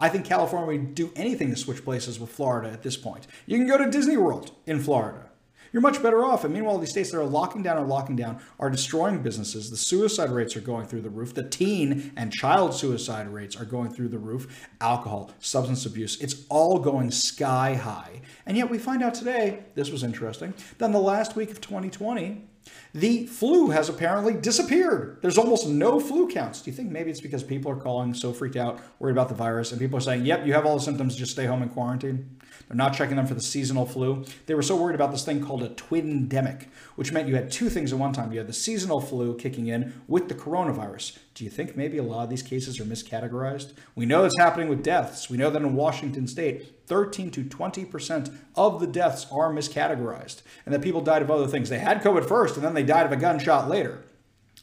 I 0.00 0.08
think 0.08 0.24
California 0.24 0.66
would 0.66 0.94
do 0.94 1.12
anything 1.14 1.50
to 1.50 1.56
switch 1.56 1.84
places 1.84 2.18
with 2.18 2.30
Florida 2.30 2.70
at 2.70 2.82
this 2.82 2.96
point. 2.96 3.26
You 3.46 3.58
can 3.58 3.68
go 3.68 3.78
to 3.78 3.90
Disney 3.90 4.16
World 4.16 4.52
in 4.66 4.80
Florida. 4.80 5.26
You're 5.72 5.82
much 5.82 6.02
better 6.02 6.24
off. 6.24 6.44
And 6.44 6.52
meanwhile, 6.52 6.78
these 6.78 6.90
states 6.90 7.12
that 7.12 7.20
are 7.20 7.24
locking 7.24 7.62
down 7.62 7.78
or 7.78 7.86
locking 7.86 8.16
down 8.16 8.40
are 8.58 8.70
destroying 8.70 9.22
businesses. 9.22 9.70
The 9.70 9.76
suicide 9.76 10.30
rates 10.30 10.56
are 10.56 10.60
going 10.60 10.86
through 10.86 11.02
the 11.02 11.10
roof. 11.10 11.34
The 11.34 11.48
teen 11.48 12.12
and 12.16 12.32
child 12.32 12.74
suicide 12.74 13.28
rates 13.28 13.56
are 13.56 13.64
going 13.64 13.90
through 13.90 14.08
the 14.08 14.18
roof. 14.18 14.68
Alcohol, 14.80 15.30
substance 15.38 15.86
abuse, 15.86 16.20
it's 16.20 16.44
all 16.48 16.78
going 16.78 17.10
sky 17.10 17.74
high. 17.74 18.22
And 18.46 18.56
yet 18.56 18.68
we 18.68 18.78
find 18.78 19.02
out 19.02 19.14
today, 19.14 19.60
this 19.74 19.90
was 19.90 20.02
interesting, 20.02 20.54
that 20.78 20.86
in 20.86 20.92
the 20.92 20.98
last 20.98 21.36
week 21.36 21.50
of 21.50 21.60
2020, 21.60 22.49
the 22.92 23.26
flu 23.26 23.70
has 23.70 23.88
apparently 23.88 24.34
disappeared. 24.34 25.18
There's 25.22 25.38
almost 25.38 25.68
no 25.68 26.00
flu 26.00 26.28
counts. 26.28 26.60
Do 26.62 26.70
you 26.70 26.76
think 26.76 26.90
maybe 26.90 27.10
it's 27.10 27.20
because 27.20 27.42
people 27.42 27.70
are 27.70 27.76
calling 27.76 28.14
so 28.14 28.32
freaked 28.32 28.56
out, 28.56 28.80
worried 28.98 29.12
about 29.12 29.28
the 29.28 29.34
virus, 29.34 29.70
and 29.70 29.80
people 29.80 29.98
are 29.98 30.02
saying, 30.02 30.26
yep, 30.26 30.46
you 30.46 30.52
have 30.54 30.66
all 30.66 30.76
the 30.76 30.82
symptoms, 30.82 31.14
just 31.16 31.32
stay 31.32 31.46
home 31.46 31.62
in 31.62 31.68
quarantine? 31.68 32.40
They're 32.68 32.76
not 32.76 32.94
checking 32.94 33.16
them 33.16 33.26
for 33.26 33.34
the 33.34 33.40
seasonal 33.40 33.86
flu. 33.86 34.24
They 34.46 34.54
were 34.54 34.62
so 34.62 34.76
worried 34.76 34.94
about 34.94 35.10
this 35.10 35.24
thing 35.24 35.44
called 35.44 35.62
a 35.62 35.70
twindemic, 35.70 36.66
which 36.96 37.12
meant 37.12 37.28
you 37.28 37.34
had 37.34 37.50
two 37.50 37.68
things 37.68 37.92
at 37.92 37.98
one 37.98 38.12
time. 38.12 38.32
You 38.32 38.38
had 38.38 38.46
the 38.46 38.52
seasonal 38.52 39.00
flu 39.00 39.36
kicking 39.36 39.66
in 39.66 40.00
with 40.06 40.28
the 40.28 40.34
coronavirus. 40.34 41.18
Do 41.40 41.44
you 41.46 41.50
think 41.50 41.74
maybe 41.74 41.96
a 41.96 42.02
lot 42.02 42.24
of 42.24 42.28
these 42.28 42.42
cases 42.42 42.78
are 42.80 42.84
miscategorized? 42.84 43.72
We 43.94 44.04
know 44.04 44.24
it's 44.24 44.36
happening 44.36 44.68
with 44.68 44.82
deaths. 44.82 45.30
We 45.30 45.38
know 45.38 45.48
that 45.48 45.62
in 45.62 45.74
Washington 45.74 46.26
state, 46.26 46.86
13 46.86 47.30
to 47.30 47.44
20% 47.44 48.36
of 48.56 48.78
the 48.78 48.86
deaths 48.86 49.26
are 49.32 49.50
miscategorized, 49.50 50.42
and 50.66 50.74
that 50.74 50.82
people 50.82 51.00
died 51.00 51.22
of 51.22 51.30
other 51.30 51.46
things. 51.46 51.70
They 51.70 51.78
had 51.78 52.02
COVID 52.02 52.28
first, 52.28 52.56
and 52.56 52.62
then 52.62 52.74
they 52.74 52.82
died 52.82 53.06
of 53.06 53.12
a 53.12 53.16
gunshot 53.16 53.70
later 53.70 54.04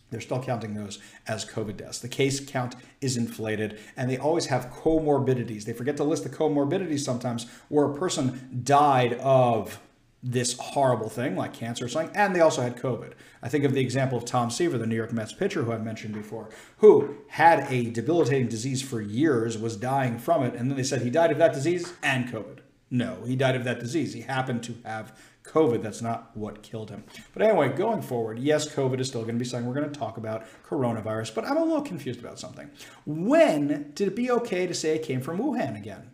they're 0.10 0.22
still 0.22 0.42
counting 0.42 0.74
those 0.74 1.00
as 1.28 1.46
COVID 1.46 1.78
deaths. 1.78 2.00
The 2.00 2.08
case 2.08 2.40
count 2.40 2.76
is 3.02 3.18
inflated, 3.18 3.80
and 3.98 4.10
they 4.10 4.18
always 4.18 4.46
have 4.46 4.72
comorbidities. 4.72 5.66
They 5.66 5.74
forget 5.74 5.98
to 5.98 6.04
list 6.04 6.24
the 6.24 6.30
comorbidities 6.30 7.00
sometimes 7.00 7.46
where 7.68 7.86
a 7.86 7.98
person 7.98 8.62
died 8.64 9.14
of 9.16 9.80
this 10.24 10.58
horrible 10.58 11.10
thing 11.10 11.36
like 11.36 11.54
cancer 11.54 11.86
or 11.86 11.88
something, 11.88 12.16
and 12.16 12.36
they 12.36 12.42
also 12.42 12.62
had 12.62 12.76
COVID. 12.76 13.14
I 13.42 13.50
think 13.50 13.64
of 13.64 13.74
the 13.74 13.82
example 13.82 14.18
of 14.18 14.26
Tom 14.26 14.50
Seaver, 14.50 14.78
the 14.78 14.88
New 14.88 14.96
York 14.96 15.14
Mets 15.14 15.34
pitcher 15.34 15.64
who 15.64 15.72
I 15.72 15.78
mentioned 15.78 16.14
before, 16.14 16.50
who 16.78 17.18
had 17.30 17.72
a 17.72 17.92
debilitating 17.92 18.48
disease 18.48 18.82
for 18.82 19.00
years, 19.00 19.58
was 19.58 19.78
dying 19.78 20.18
from 20.18 20.44
it, 20.44 20.56
and 20.56 20.70
then 20.70 20.78
they 20.78 20.84
said 20.84 21.02
he 21.02 21.10
died 21.10 21.32
of 21.32 21.38
that 21.38 21.54
disease 21.54 21.94
and 22.02 22.28
COVID. 22.28 22.60
No, 22.90 23.24
he 23.26 23.36
died 23.36 23.56
of 23.56 23.66
that 23.66 23.80
disease. 23.80 24.14
He 24.14 24.22
happened 24.22 24.64
to 24.64 24.76
have 24.86 25.18
COVID. 25.44 25.82
That's 25.82 26.02
not 26.02 26.36
what 26.36 26.64
killed 26.64 26.90
him. 26.90 27.04
But 27.34 27.42
anyway, 27.42 27.70
going 27.70 28.02
forward, 28.02 28.40
yes, 28.40 28.74
COVID 28.74 29.00
is 29.00 29.08
still 29.08 29.22
going 29.22 29.36
to 29.36 29.40
be 29.40 29.46
something 29.46 29.68
we're 29.68 29.76
going 29.76 29.92
to 29.92 30.00
talk 30.00 30.18
about, 30.18 30.46
coronavirus, 30.66 31.36
but 31.36 31.46
I'm 31.46 31.58
a 31.58 31.64
little 31.64 31.82
confused 31.82 32.20
about 32.20 32.40
something. 32.40 32.70
When 33.06 33.92
did 33.94 34.08
it 34.08 34.16
be 34.16 34.32
okay 34.32 34.68
to 34.68 34.74
say 34.74 34.96
it 34.96 35.04
came 35.04 35.22
from 35.22 35.38
Wuhan 35.38 35.78
again? 35.78 36.12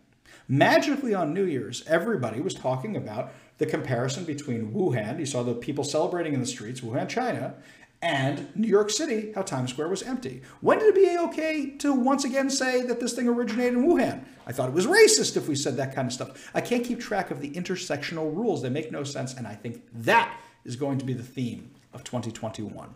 Magically 0.48 1.14
on 1.14 1.32
New 1.32 1.44
Year's, 1.44 1.82
everybody 1.86 2.40
was 2.40 2.54
talking 2.54 2.96
about 2.96 3.32
the 3.56 3.64
comparison 3.64 4.24
between 4.24 4.72
Wuhan, 4.72 5.18
you 5.18 5.26
saw 5.26 5.42
the 5.42 5.54
people 5.54 5.84
celebrating 5.84 6.34
in 6.34 6.40
the 6.40 6.46
streets, 6.46 6.82
Wuhan, 6.82 7.08
China, 7.08 7.54
and 8.02 8.54
New 8.54 8.68
York 8.68 8.90
City, 8.90 9.32
how 9.34 9.40
Times 9.40 9.70
Square 9.70 9.88
was 9.88 10.02
empty. 10.02 10.42
When 10.60 10.78
did 10.78 10.88
it 10.88 10.94
be 10.94 11.18
okay 11.28 11.70
to 11.78 11.94
once 11.94 12.26
again 12.26 12.50
say 12.50 12.82
that 12.82 13.00
this 13.00 13.14
thing 13.14 13.26
originated 13.26 13.74
in 13.74 13.86
Wuhan? 13.86 14.24
I 14.46 14.52
thought 14.52 14.68
it 14.68 14.74
was 14.74 14.86
racist 14.86 15.38
if 15.38 15.48
we 15.48 15.54
said 15.54 15.78
that 15.78 15.94
kind 15.94 16.08
of 16.08 16.12
stuff. 16.12 16.50
I 16.52 16.60
can't 16.60 16.84
keep 16.84 17.00
track 17.00 17.30
of 17.30 17.40
the 17.40 17.50
intersectional 17.52 18.34
rules. 18.34 18.60
They 18.60 18.68
make 18.68 18.92
no 18.92 19.04
sense, 19.04 19.32
and 19.32 19.46
I 19.46 19.54
think 19.54 19.82
that 19.94 20.38
is 20.66 20.76
going 20.76 20.98
to 20.98 21.06
be 21.06 21.14
the 21.14 21.22
theme 21.22 21.70
of 21.94 22.04
2021 22.04 22.92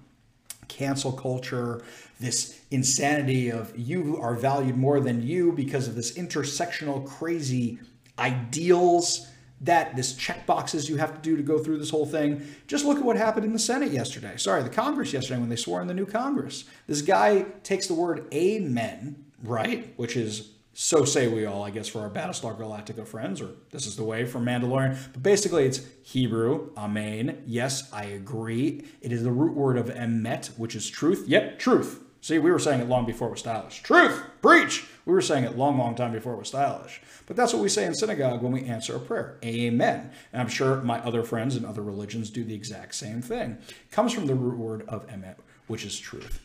cancel 0.68 1.12
culture, 1.12 1.82
this 2.20 2.60
insanity 2.70 3.50
of 3.50 3.76
you 3.78 4.18
are 4.20 4.34
valued 4.34 4.76
more 4.76 5.00
than 5.00 5.26
you 5.26 5.52
because 5.52 5.88
of 5.88 5.94
this 5.94 6.16
intersectional 6.16 7.06
crazy 7.06 7.78
ideals 8.18 9.28
that 9.60 9.96
this 9.96 10.14
check 10.14 10.46
boxes 10.46 10.88
you 10.88 10.96
have 10.96 11.14
to 11.14 11.20
do 11.20 11.36
to 11.36 11.42
go 11.42 11.58
through 11.58 11.78
this 11.78 11.90
whole 11.90 12.06
thing. 12.06 12.46
Just 12.66 12.84
look 12.84 12.98
at 12.98 13.04
what 13.04 13.16
happened 13.16 13.44
in 13.44 13.52
the 13.52 13.58
Senate 13.58 13.90
yesterday. 13.90 14.36
Sorry, 14.36 14.62
the 14.62 14.68
Congress 14.68 15.12
yesterday 15.12 15.40
when 15.40 15.48
they 15.48 15.56
swore 15.56 15.80
in 15.80 15.88
the 15.88 15.94
new 15.94 16.06
Congress. 16.06 16.64
This 16.86 17.02
guy 17.02 17.42
takes 17.64 17.86
the 17.86 17.94
word 17.94 18.32
amen, 18.32 19.24
right? 19.42 19.92
Which 19.96 20.16
is 20.16 20.50
so 20.80 21.04
say 21.04 21.26
we 21.26 21.44
all, 21.44 21.64
I 21.64 21.70
guess, 21.70 21.88
for 21.88 22.02
our 22.02 22.08
Battlestar 22.08 22.56
Galactica 22.56 23.04
friends, 23.04 23.40
or 23.40 23.50
this 23.72 23.84
is 23.84 23.96
the 23.96 24.04
way 24.04 24.24
for 24.24 24.38
Mandalorian. 24.38 24.96
But 25.12 25.24
basically, 25.24 25.64
it's 25.64 25.80
Hebrew, 26.04 26.70
amen. 26.76 27.42
Yes, 27.46 27.92
I 27.92 28.04
agree. 28.04 28.84
It 29.00 29.10
is 29.10 29.24
the 29.24 29.32
root 29.32 29.54
word 29.56 29.76
of 29.76 29.86
emet, 29.86 30.56
which 30.56 30.76
is 30.76 30.88
truth. 30.88 31.24
Yep, 31.26 31.58
truth. 31.58 32.04
See, 32.20 32.38
we 32.38 32.52
were 32.52 32.60
saying 32.60 32.80
it 32.80 32.88
long 32.88 33.06
before 33.06 33.26
it 33.26 33.32
was 33.32 33.40
stylish. 33.40 33.82
Truth, 33.82 34.22
preach. 34.40 34.86
We 35.04 35.12
were 35.12 35.20
saying 35.20 35.42
it 35.42 35.58
long, 35.58 35.78
long 35.78 35.96
time 35.96 36.12
before 36.12 36.34
it 36.34 36.38
was 36.38 36.46
stylish. 36.46 37.02
But 37.26 37.34
that's 37.34 37.52
what 37.52 37.60
we 37.60 37.68
say 37.68 37.84
in 37.84 37.92
synagogue 37.92 38.40
when 38.40 38.52
we 38.52 38.62
answer 38.62 38.94
a 38.94 39.00
prayer. 39.00 39.36
Amen. 39.44 40.12
And 40.32 40.40
I'm 40.40 40.48
sure 40.48 40.76
my 40.82 41.00
other 41.00 41.24
friends 41.24 41.56
in 41.56 41.64
other 41.64 41.82
religions 41.82 42.30
do 42.30 42.44
the 42.44 42.54
exact 42.54 42.94
same 42.94 43.20
thing. 43.20 43.58
It 43.68 43.90
comes 43.90 44.12
from 44.12 44.26
the 44.26 44.36
root 44.36 44.58
word 44.58 44.84
of 44.86 45.08
emet, 45.08 45.38
which 45.66 45.84
is 45.84 45.98
truth. 45.98 46.40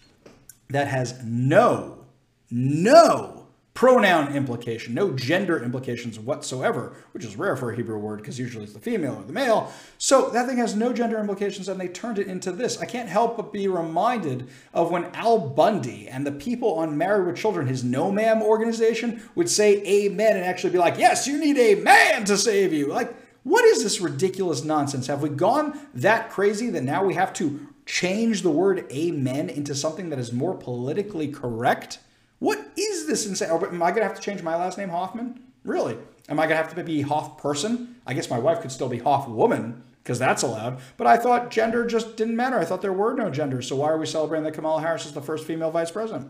That 0.69 0.87
has 0.87 1.23
no, 1.23 2.07
no 2.49 3.42
pronoun 3.73 4.35
implication, 4.35 4.93
no 4.93 5.11
gender 5.11 5.63
implications 5.63 6.19
whatsoever, 6.19 6.95
which 7.11 7.25
is 7.25 7.35
rare 7.35 7.55
for 7.55 7.71
a 7.71 7.75
Hebrew 7.75 7.97
word 7.97 8.17
because 8.17 8.37
usually 8.37 8.65
it's 8.65 8.73
the 8.73 8.79
female 8.79 9.15
or 9.15 9.23
the 9.23 9.33
male. 9.33 9.71
So 9.97 10.29
that 10.29 10.47
thing 10.47 10.57
has 10.57 10.75
no 10.75 10.93
gender 10.93 11.19
implications 11.19 11.67
and 11.67 11.79
they 11.79 11.87
turned 11.87 12.19
it 12.19 12.27
into 12.27 12.51
this. 12.51 12.77
I 12.79 12.85
can't 12.85 13.09
help 13.09 13.35
but 13.35 13.51
be 13.51 13.67
reminded 13.67 14.47
of 14.73 14.91
when 14.91 15.05
Al 15.15 15.39
Bundy 15.39 16.07
and 16.07 16.25
the 16.25 16.31
people 16.31 16.75
on 16.75 16.97
Married 16.97 17.25
with 17.25 17.35
Children, 17.35 17.65
his 17.65 17.83
No 17.83 18.11
Ma'am 18.11 18.43
organization, 18.43 19.27
would 19.33 19.49
say 19.49 19.81
amen 19.83 20.35
and 20.37 20.45
actually 20.45 20.71
be 20.71 20.77
like, 20.77 20.99
yes, 20.99 21.25
you 21.25 21.39
need 21.39 21.57
a 21.57 21.81
man 21.81 22.25
to 22.25 22.37
save 22.37 22.73
you. 22.73 22.87
Like, 22.87 23.15
what 23.41 23.65
is 23.65 23.83
this 23.83 23.99
ridiculous 23.99 24.63
nonsense? 24.63 25.07
Have 25.07 25.23
we 25.23 25.29
gone 25.29 25.79
that 25.95 26.29
crazy 26.29 26.69
that 26.69 26.83
now 26.83 27.03
we 27.03 27.15
have 27.15 27.33
to 27.33 27.67
change 27.85 28.43
the 28.43 28.51
word 28.51 28.85
amen 28.91 29.49
into 29.49 29.73
something 29.73 30.09
that 30.09 30.19
is 30.19 30.31
more 30.31 30.53
politically 30.55 31.27
correct? 31.27 31.97
What 32.39 32.59
is 32.77 33.07
this 33.07 33.25
insane? 33.25 33.49
Oh, 33.51 33.65
am 33.65 33.81
I 33.81 33.91
going 33.91 34.01
to 34.01 34.07
have 34.07 34.15
to 34.15 34.21
change 34.21 34.41
my 34.43 34.55
last 34.55 34.77
name 34.77 34.89
Hoffman? 34.89 35.41
Really? 35.63 35.97
Am 36.29 36.39
I 36.39 36.43
going 36.43 36.57
to 36.57 36.63
have 36.63 36.73
to 36.75 36.83
be 36.83 37.01
Hoff 37.01 37.37
person? 37.37 37.95
I 38.05 38.13
guess 38.13 38.29
my 38.29 38.39
wife 38.39 38.61
could 38.61 38.71
still 38.71 38.89
be 38.89 38.99
Hoff 38.99 39.27
woman 39.27 39.83
because 40.03 40.19
that's 40.19 40.43
allowed. 40.43 40.79
But 40.97 41.07
I 41.07 41.17
thought 41.17 41.49
gender 41.51 41.85
just 41.85 42.17
didn't 42.17 42.35
matter. 42.35 42.57
I 42.57 42.65
thought 42.65 42.81
there 42.81 42.93
were 42.93 43.13
no 43.13 43.29
genders. 43.29 43.67
So 43.67 43.77
why 43.77 43.89
are 43.89 43.97
we 43.97 44.05
celebrating 44.05 44.43
that 44.43 44.53
Kamala 44.53 44.81
Harris 44.81 45.05
is 45.05 45.13
the 45.13 45.21
first 45.21 45.45
female 45.45 45.71
vice 45.71 45.91
president? 45.91 46.29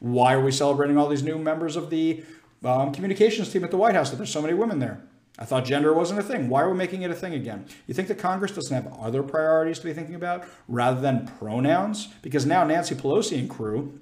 Why 0.00 0.34
are 0.34 0.40
we 0.40 0.52
celebrating 0.52 0.98
all 0.98 1.08
these 1.08 1.22
new 1.22 1.38
members 1.38 1.76
of 1.76 1.90
the 1.90 2.24
um, 2.64 2.92
communications 2.92 3.52
team 3.52 3.64
at 3.64 3.70
the 3.70 3.76
White 3.76 3.94
House 3.94 4.10
that 4.10 4.16
there's 4.16 4.32
so 4.32 4.42
many 4.42 4.54
women 4.54 4.78
there? 4.78 5.02
I 5.38 5.44
thought 5.44 5.64
gender 5.64 5.94
wasn't 5.94 6.18
a 6.18 6.24
thing. 6.24 6.48
Why 6.48 6.62
are 6.62 6.70
we 6.70 6.76
making 6.76 7.02
it 7.02 7.12
a 7.12 7.14
thing 7.14 7.32
again? 7.32 7.66
You 7.86 7.94
think 7.94 8.08
that 8.08 8.18
Congress 8.18 8.50
doesn't 8.50 8.74
have 8.74 8.92
other 8.98 9.22
priorities 9.22 9.78
to 9.78 9.84
be 9.84 9.92
thinking 9.92 10.16
about 10.16 10.44
rather 10.66 11.00
than 11.00 11.28
pronouns? 11.38 12.08
Because 12.22 12.44
now 12.44 12.64
Nancy 12.64 12.96
Pelosi 12.96 13.38
and 13.38 13.48
crew 13.48 14.00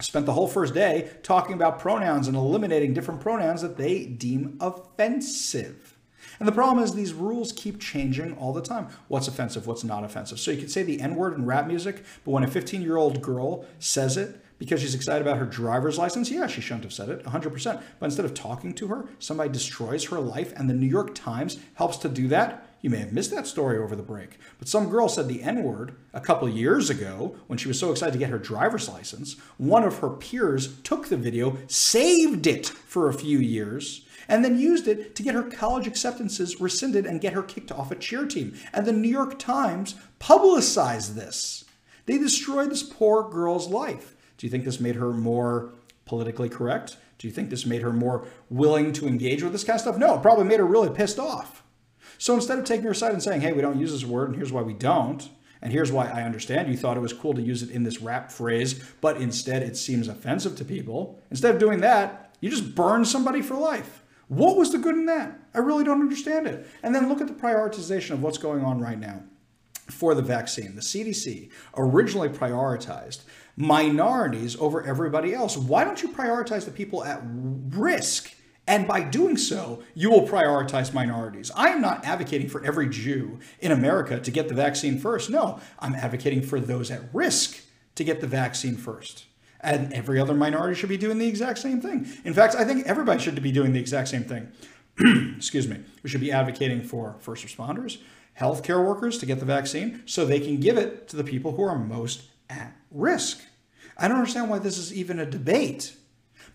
spent 0.00 0.26
the 0.26 0.32
whole 0.32 0.48
first 0.48 0.74
day 0.74 1.10
talking 1.22 1.54
about 1.54 1.78
pronouns 1.78 2.28
and 2.28 2.36
eliminating 2.36 2.94
different 2.94 3.20
pronouns 3.20 3.62
that 3.62 3.76
they 3.76 4.04
deem 4.04 4.56
offensive. 4.60 5.96
And 6.38 6.46
the 6.46 6.52
problem 6.52 6.84
is 6.84 6.94
these 6.94 7.12
rules 7.12 7.52
keep 7.52 7.80
changing 7.80 8.36
all 8.36 8.52
the 8.52 8.62
time. 8.62 8.88
What's 9.08 9.28
offensive, 9.28 9.66
what's 9.66 9.84
not 9.84 10.04
offensive. 10.04 10.38
So 10.38 10.50
you 10.50 10.58
could 10.58 10.70
say 10.70 10.82
the 10.82 11.00
N 11.00 11.16
word 11.16 11.36
in 11.36 11.44
rap 11.44 11.66
music, 11.66 12.04
but 12.24 12.30
when 12.30 12.44
a 12.44 12.48
15 12.48 12.82
year 12.82 12.96
old 12.96 13.20
girl 13.22 13.64
says 13.78 14.16
it 14.16 14.40
because 14.58 14.80
she's 14.80 14.94
excited 14.94 15.22
about 15.22 15.38
her 15.38 15.46
driver's 15.46 15.98
license, 15.98 16.30
yeah, 16.30 16.46
she 16.46 16.60
shouldn't 16.60 16.84
have 16.84 16.92
said 16.92 17.08
it 17.08 17.24
100%. 17.24 17.82
But 17.98 18.06
instead 18.06 18.24
of 18.24 18.34
talking 18.34 18.74
to 18.74 18.88
her, 18.88 19.08
somebody 19.18 19.50
destroys 19.50 20.06
her 20.06 20.18
life, 20.18 20.52
and 20.56 20.68
the 20.68 20.74
New 20.74 20.86
York 20.86 21.14
Times 21.14 21.58
helps 21.74 21.96
to 21.98 22.08
do 22.08 22.28
that. 22.28 22.67
You 22.80 22.90
may 22.90 22.98
have 22.98 23.12
missed 23.12 23.32
that 23.32 23.46
story 23.46 23.76
over 23.76 23.96
the 23.96 24.02
break, 24.04 24.38
but 24.58 24.68
some 24.68 24.88
girl 24.88 25.08
said 25.08 25.26
the 25.26 25.42
N 25.42 25.64
word 25.64 25.96
a 26.12 26.20
couple 26.20 26.48
years 26.48 26.90
ago 26.90 27.36
when 27.48 27.58
she 27.58 27.66
was 27.66 27.78
so 27.78 27.90
excited 27.90 28.12
to 28.12 28.18
get 28.18 28.30
her 28.30 28.38
driver's 28.38 28.88
license. 28.88 29.36
One 29.56 29.82
of 29.82 29.98
her 29.98 30.10
peers 30.10 30.80
took 30.82 31.08
the 31.08 31.16
video, 31.16 31.56
saved 31.66 32.46
it 32.46 32.68
for 32.68 33.08
a 33.08 33.14
few 33.14 33.38
years, 33.38 34.06
and 34.28 34.44
then 34.44 34.60
used 34.60 34.86
it 34.86 35.16
to 35.16 35.22
get 35.24 35.34
her 35.34 35.42
college 35.42 35.88
acceptances 35.88 36.60
rescinded 36.60 37.04
and 37.04 37.20
get 37.20 37.32
her 37.32 37.42
kicked 37.42 37.72
off 37.72 37.90
a 37.90 37.96
cheer 37.96 38.26
team. 38.26 38.54
And 38.72 38.86
the 38.86 38.92
New 38.92 39.08
York 39.08 39.40
Times 39.40 39.96
publicized 40.20 41.16
this. 41.16 41.64
They 42.06 42.18
destroyed 42.18 42.70
this 42.70 42.84
poor 42.84 43.28
girl's 43.28 43.68
life. 43.68 44.14
Do 44.36 44.46
you 44.46 44.50
think 44.50 44.64
this 44.64 44.78
made 44.78 44.94
her 44.94 45.12
more 45.12 45.72
politically 46.04 46.48
correct? 46.48 46.96
Do 47.18 47.26
you 47.26 47.32
think 47.34 47.50
this 47.50 47.66
made 47.66 47.82
her 47.82 47.92
more 47.92 48.28
willing 48.48 48.92
to 48.92 49.08
engage 49.08 49.42
with 49.42 49.50
this 49.50 49.64
kind 49.64 49.74
of 49.74 49.80
stuff? 49.80 49.98
No, 49.98 50.14
it 50.14 50.22
probably 50.22 50.44
made 50.44 50.60
her 50.60 50.64
really 50.64 50.90
pissed 50.90 51.18
off. 51.18 51.57
So 52.18 52.34
instead 52.34 52.58
of 52.58 52.64
taking 52.64 52.86
her 52.86 52.94
side 52.94 53.12
and 53.12 53.22
saying, 53.22 53.40
hey, 53.40 53.52
we 53.52 53.62
don't 53.62 53.78
use 53.78 53.92
this 53.92 54.04
word 54.04 54.28
and 54.28 54.36
here's 54.36 54.52
why 54.52 54.62
we 54.62 54.74
don't, 54.74 55.28
and 55.62 55.72
here's 55.72 55.90
why 55.90 56.06
I 56.06 56.22
understand 56.22 56.68
you 56.68 56.76
thought 56.76 56.96
it 56.96 57.00
was 57.00 57.12
cool 57.12 57.34
to 57.34 57.42
use 57.42 57.62
it 57.62 57.70
in 57.70 57.82
this 57.82 58.00
rap 58.00 58.30
phrase, 58.30 58.82
but 59.00 59.16
instead 59.16 59.62
it 59.62 59.76
seems 59.76 60.08
offensive 60.08 60.56
to 60.56 60.64
people, 60.64 61.20
instead 61.30 61.54
of 61.54 61.60
doing 61.60 61.80
that, 61.80 62.34
you 62.40 62.50
just 62.50 62.74
burn 62.74 63.04
somebody 63.04 63.42
for 63.42 63.54
life. 63.54 64.02
What 64.28 64.56
was 64.56 64.72
the 64.72 64.78
good 64.78 64.94
in 64.94 65.06
that? 65.06 65.38
I 65.54 65.58
really 65.58 65.84
don't 65.84 66.00
understand 66.00 66.46
it. 66.46 66.66
And 66.82 66.94
then 66.94 67.08
look 67.08 67.20
at 67.20 67.26
the 67.26 67.32
prioritization 67.32 68.10
of 68.10 68.22
what's 68.22 68.38
going 68.38 68.62
on 68.62 68.78
right 68.78 68.98
now 68.98 69.22
for 69.90 70.14
the 70.14 70.22
vaccine. 70.22 70.74
The 70.74 70.82
CDC 70.82 71.50
originally 71.76 72.28
prioritized 72.28 73.22
minorities 73.56 74.54
over 74.56 74.84
everybody 74.84 75.34
else. 75.34 75.56
Why 75.56 75.82
don't 75.82 76.02
you 76.02 76.10
prioritize 76.10 76.64
the 76.64 76.70
people 76.70 77.04
at 77.04 77.20
risk? 77.24 78.34
And 78.68 78.86
by 78.86 79.00
doing 79.00 79.38
so, 79.38 79.82
you 79.94 80.10
will 80.10 80.28
prioritize 80.28 80.92
minorities. 80.92 81.50
I 81.56 81.70
am 81.70 81.80
not 81.80 82.04
advocating 82.04 82.50
for 82.50 82.62
every 82.62 82.86
Jew 82.90 83.38
in 83.60 83.72
America 83.72 84.20
to 84.20 84.30
get 84.30 84.48
the 84.48 84.54
vaccine 84.54 84.98
first. 84.98 85.30
No, 85.30 85.58
I'm 85.78 85.94
advocating 85.94 86.42
for 86.42 86.60
those 86.60 86.90
at 86.90 87.02
risk 87.14 87.62
to 87.94 88.04
get 88.04 88.20
the 88.20 88.26
vaccine 88.26 88.76
first. 88.76 89.24
And 89.60 89.90
every 89.94 90.20
other 90.20 90.34
minority 90.34 90.78
should 90.78 90.90
be 90.90 90.98
doing 90.98 91.16
the 91.16 91.26
exact 91.26 91.60
same 91.60 91.80
thing. 91.80 92.06
In 92.24 92.34
fact, 92.34 92.54
I 92.54 92.64
think 92.64 92.86
everybody 92.86 93.18
should 93.18 93.42
be 93.42 93.52
doing 93.52 93.72
the 93.72 93.80
exact 93.80 94.08
same 94.08 94.24
thing. 94.24 94.52
Excuse 95.36 95.66
me. 95.66 95.78
We 96.02 96.10
should 96.10 96.20
be 96.20 96.30
advocating 96.30 96.82
for 96.82 97.16
first 97.20 97.46
responders, 97.46 98.02
healthcare 98.38 98.84
workers 98.84 99.16
to 99.18 99.26
get 99.26 99.40
the 99.40 99.46
vaccine 99.46 100.02
so 100.04 100.26
they 100.26 100.40
can 100.40 100.60
give 100.60 100.76
it 100.76 101.08
to 101.08 101.16
the 101.16 101.24
people 101.24 101.52
who 101.52 101.62
are 101.62 101.78
most 101.78 102.24
at 102.50 102.76
risk. 102.90 103.40
I 103.96 104.08
don't 104.08 104.18
understand 104.18 104.50
why 104.50 104.58
this 104.58 104.76
is 104.76 104.92
even 104.92 105.18
a 105.18 105.26
debate. 105.26 105.96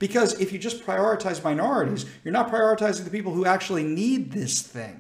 Because 0.04 0.38
if 0.42 0.52
you 0.52 0.60
just 0.60 0.86
prioritize 0.86 1.42
minorities, 1.42 2.06
you're 2.26 2.34
not 2.34 2.52
prioritizing 2.52 3.06
the 3.06 3.10
people 3.10 3.34
who 3.34 3.46
actually 3.46 3.84
need 3.84 4.34
this 4.34 4.62
thing. 4.62 5.00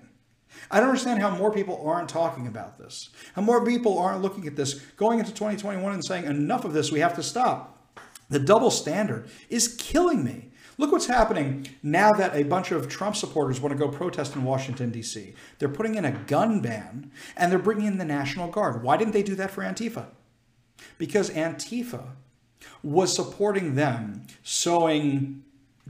I 0.72 0.80
don't 0.80 0.88
understand 0.88 1.20
how 1.20 1.36
more 1.36 1.52
people 1.52 1.86
aren't 1.86 2.08
talking 2.08 2.48
about 2.48 2.78
this. 2.78 3.10
How 3.36 3.42
more 3.42 3.66
people 3.66 4.00
aren't 4.00 4.22
looking 4.22 4.48
at 4.48 4.56
this, 4.56 4.76
going 4.96 5.20
into 5.20 5.32
2021 5.34 5.92
and 5.92 6.06
saying, 6.06 6.24
enough 6.24 6.64
of 6.64 6.72
this, 6.72 6.90
we 6.90 7.02
have 7.02 7.16
to 7.16 7.22
stop. 7.22 7.98
The 8.30 8.40
double 8.40 8.72
standard 8.72 9.28
is 9.50 9.76
killing 9.78 10.24
me. 10.24 10.52
Look 10.78 10.94
what's 10.94 11.08
happening 11.08 11.68
now 11.84 12.14
that 12.14 12.34
a 12.34 12.44
bunch 12.44 12.72
of 12.72 12.88
Trump 12.88 13.18
supporters 13.18 13.60
want 13.60 13.78
to 13.78 13.78
go 13.78 13.92
protest 13.92 14.38
in 14.38 14.46
Washington, 14.46 14.90
D.C. 14.90 15.34
They're 15.60 15.68
putting 15.68 15.96
in 15.96 16.06
a 16.06 16.14
gun 16.14 16.62
ban 16.62 17.12
and 17.36 17.52
they're 17.52 17.60
bringing 17.60 17.88
in 17.88 17.98
the 17.98 18.06
National 18.06 18.48
Guard. 18.48 18.82
Why 18.82 18.96
didn't 18.96 19.12
they 19.12 19.22
do 19.22 19.36
that 19.36 19.52
for 19.52 19.64
Antifa? 19.64 20.06
Because 20.98 21.30
Antifa 21.32 22.12
was 22.82 23.16
supporting 23.16 23.76
them, 23.76 24.26
sowing 24.44 25.44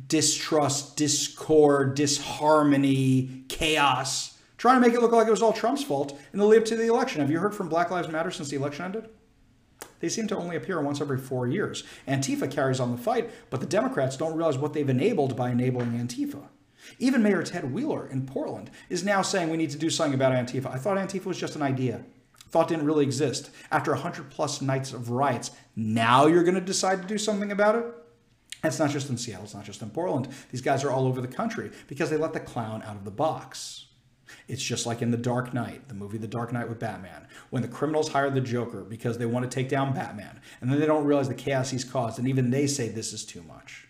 distrust, 0.07 0.97
discord, 0.97 1.95
disharmony, 1.95 3.43
chaos, 3.47 4.39
trying 4.57 4.81
to 4.81 4.87
make 4.87 4.95
it 4.95 5.01
look 5.01 5.11
like 5.11 5.27
it 5.27 5.31
was 5.31 5.41
all 5.41 5.53
Trump's 5.53 5.83
fault 5.83 6.19
in 6.33 6.39
the 6.39 6.45
lead 6.45 6.59
up 6.59 6.65
to 6.65 6.75
the 6.75 6.87
election. 6.87 7.21
Have 7.21 7.31
you 7.31 7.39
heard 7.39 7.55
from 7.55 7.69
Black 7.69 7.91
Lives 7.91 8.09
Matter 8.09 8.31
since 8.31 8.49
the 8.49 8.55
election 8.55 8.85
ended? 8.85 9.09
They 9.99 10.09
seem 10.09 10.27
to 10.27 10.37
only 10.37 10.55
appear 10.55 10.81
once 10.81 10.99
every 10.99 11.17
four 11.17 11.47
years. 11.47 11.83
Antifa 12.07 12.51
carries 12.51 12.79
on 12.79 12.91
the 12.91 12.97
fight, 12.97 13.31
but 13.49 13.61
the 13.61 13.65
Democrats 13.65 14.17
don't 14.17 14.35
realize 14.35 14.57
what 14.57 14.73
they've 14.73 14.89
enabled 14.89 15.37
by 15.37 15.49
enabling 15.49 15.91
Antifa. 15.91 16.43
Even 16.99 17.23
Mayor 17.23 17.43
Ted 17.43 17.73
Wheeler 17.73 18.07
in 18.07 18.25
Portland 18.25 18.69
is 18.89 19.03
now 19.03 19.21
saying 19.21 19.49
we 19.49 19.57
need 19.57 19.69
to 19.69 19.77
do 19.77 19.89
something 19.89 20.13
about 20.13 20.33
Antifa. 20.33 20.67
I 20.67 20.77
thought 20.77 20.97
Antifa 20.97 21.25
was 21.25 21.37
just 21.37 21.55
an 21.55 21.61
idea. 21.61 22.03
Thought 22.53 22.67
didn't 22.67 22.85
really 22.85 23.03
exist. 23.03 23.49
After 23.71 23.89
100 23.93 24.29
plus 24.29 24.61
nights 24.61 24.93
of 24.93 25.09
riots, 25.09 25.49
now 25.75 26.27
you're 26.27 26.43
going 26.43 26.53
to 26.53 26.61
decide 26.61 27.01
to 27.01 27.07
do 27.07 27.17
something 27.17 27.51
about 27.51 27.73
it? 27.73 27.85
It's 28.63 28.77
not 28.77 28.91
just 28.91 29.09
in 29.09 29.17
Seattle, 29.17 29.45
it's 29.45 29.55
not 29.55 29.65
just 29.65 29.81
in 29.81 29.89
Portland. 29.89 30.27
These 30.51 30.61
guys 30.61 30.83
are 30.83 30.91
all 30.91 31.07
over 31.07 31.19
the 31.19 31.27
country 31.27 31.71
because 31.87 32.11
they 32.11 32.15
let 32.15 32.33
the 32.33 32.39
clown 32.39 32.83
out 32.83 32.95
of 32.95 33.05
the 33.05 33.09
box. 33.09 33.87
It's 34.47 34.61
just 34.61 34.85
like 34.85 35.01
in 35.01 35.09
The 35.09 35.17
Dark 35.17 35.51
Knight, 35.55 35.87
the 35.87 35.95
movie 35.95 36.19
The 36.19 36.27
Dark 36.27 36.53
Knight 36.53 36.69
with 36.69 36.77
Batman, 36.77 37.27
when 37.49 37.63
the 37.63 37.67
criminals 37.67 38.09
hire 38.09 38.29
the 38.29 38.39
Joker 38.39 38.83
because 38.83 39.17
they 39.17 39.25
want 39.25 39.49
to 39.49 39.53
take 39.53 39.67
down 39.67 39.95
Batman, 39.95 40.39
and 40.61 40.71
then 40.71 40.79
they 40.79 40.85
don't 40.85 41.05
realize 41.05 41.29
the 41.29 41.33
chaos 41.33 41.71
he's 41.71 41.83
caused, 41.83 42.19
and 42.19 42.27
even 42.27 42.51
they 42.51 42.67
say 42.67 42.87
this 42.87 43.13
is 43.13 43.25
too 43.25 43.41
much. 43.41 43.87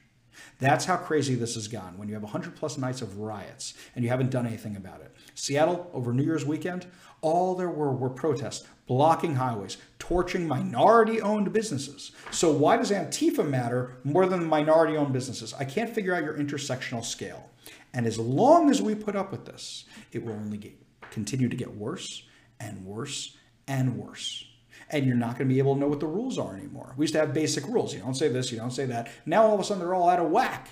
That's 0.63 0.86
how 0.86 0.96
crazy 0.96 1.36
this 1.36 1.55
has 1.55 1.67
gone 1.67 1.98
when 1.98 2.08
you 2.08 2.13
have 2.13 2.24
100 2.24 2.55
plus 2.55 2.77
nights 2.77 3.01
of 3.01 3.17
riots 3.17 3.74
and 3.96 4.05
you 4.05 4.10
haven't 4.10 4.32
done 4.32 4.48
anything 4.48 4.77
about 4.77 5.01
it. 5.01 5.13
Seattle, 5.36 5.91
over 5.93 6.13
New 6.13 6.24
Year's 6.24 6.46
weekend, 6.46 6.88
all 7.20 7.53
there 7.53 7.70
were 7.70 7.91
were 7.91 8.10
protests, 8.10 8.65
blocking 8.88 9.36
highways, 9.36 9.75
torching 10.00 10.48
minority 10.48 11.20
owned 11.20 11.51
businesses. 11.51 12.13
So, 12.32 12.50
why 12.50 12.77
does 12.77 12.91
Antifa 12.91 13.46
matter 13.46 13.98
more 14.05 14.25
than 14.25 14.46
minority 14.46 14.96
owned 14.96 15.12
businesses? 15.12 15.53
I 15.53 15.65
can't 15.65 15.93
figure 15.93 16.15
out 16.15 16.24
your 16.24 16.38
intersectional 16.38 17.03
scale. 17.03 17.50
And 17.93 18.05
as 18.05 18.17
long 18.17 18.70
as 18.70 18.82
we 18.82 18.96
put 18.96 19.17
up 19.17 19.34
with 19.34 19.43
this, 19.43 19.84
it 20.13 20.24
will 20.24 20.32
only 20.32 20.58
get, 20.58 20.77
continue 21.12 21.50
to 21.50 21.58
get 21.58 21.75
worse 21.75 22.24
and 22.62 22.86
worse 22.86 23.36
and 23.67 23.98
worse. 23.98 24.46
And 24.93 25.05
you're 25.05 25.15
not 25.15 25.38
going 25.38 25.50
to 25.50 25.53
be 25.53 25.57
able 25.57 25.73
to 25.73 25.79
know 25.79 25.88
what 25.88 26.00
the 26.00 26.07
rules 26.07 26.38
are 26.38 26.55
anymore. 26.55 26.93
We 26.95 27.03
used 27.03 27.15
to 27.15 27.19
have 27.19 27.33
basic 27.33 27.65
rules. 27.67 27.93
You 27.93 28.00
don't 28.00 28.13
say 28.13 28.29
this, 28.29 28.51
you 28.51 28.59
don't 28.59 28.71
say 28.71 28.85
that. 28.85 29.12
Now 29.25 29.43
all 29.43 29.55
of 29.55 29.59
a 29.59 29.63
sudden 29.63 29.79
they're 29.79 29.95
all 29.95 30.07
out 30.07 30.19
of 30.19 30.29
whack 30.29 30.69